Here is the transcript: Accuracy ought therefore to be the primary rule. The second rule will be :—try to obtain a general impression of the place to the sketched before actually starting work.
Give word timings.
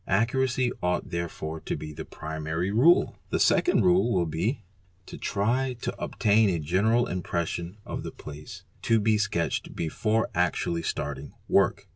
Accuracy 0.07 0.71
ought 0.81 1.11
therefore 1.11 1.59
to 1.59 1.77
be 1.77 1.93
the 1.93 2.05
primary 2.05 2.71
rule. 2.71 3.19
The 3.29 3.39
second 3.39 3.83
rule 3.83 4.11
will 4.11 4.25
be 4.25 4.63
:—try 5.05 5.73
to 5.79 5.95
obtain 6.01 6.49
a 6.49 6.57
general 6.57 7.05
impression 7.05 7.77
of 7.85 8.01
the 8.01 8.09
place 8.09 8.63
to 8.81 8.97
the 8.97 9.19
sketched 9.19 9.75
before 9.75 10.27
actually 10.33 10.81
starting 10.81 11.35
work. 11.47 11.87